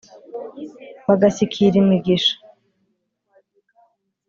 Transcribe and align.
bagashyikira 1.07 1.75
imigisha. 1.83 2.33